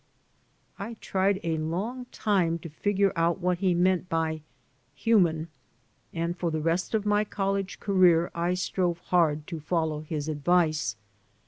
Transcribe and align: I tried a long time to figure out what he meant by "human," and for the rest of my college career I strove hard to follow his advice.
I 0.79 0.95
tried 0.95 1.39
a 1.43 1.59
long 1.59 2.05
time 2.05 2.57
to 2.65 2.69
figure 2.69 3.13
out 3.15 3.37
what 3.39 3.59
he 3.59 3.75
meant 3.75 4.09
by 4.09 4.41
"human," 4.95 5.47
and 6.11 6.35
for 6.35 6.49
the 6.49 6.59
rest 6.59 6.95
of 6.95 7.05
my 7.05 7.23
college 7.23 7.79
career 7.79 8.31
I 8.33 8.55
strove 8.55 8.97
hard 8.97 9.45
to 9.45 9.59
follow 9.59 10.01
his 10.01 10.27
advice. 10.27 10.95